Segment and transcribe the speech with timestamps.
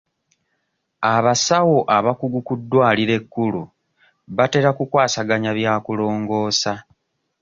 [1.13, 3.61] Abasawo abakugu ku ddwaliro ekkulu
[4.37, 6.73] batera ku kwasaganya bya kulongoosa.